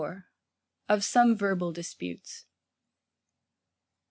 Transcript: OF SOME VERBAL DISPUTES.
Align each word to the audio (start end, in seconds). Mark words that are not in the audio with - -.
OF 0.89 1.03
SOME 1.03 1.35
VERBAL 1.35 1.73
DISPUTES. 1.73 2.45